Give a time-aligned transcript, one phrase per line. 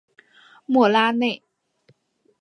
[0.65, 1.43] 莫拉内。